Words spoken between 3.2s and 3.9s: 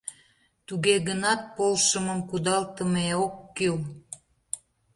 ок кӱл.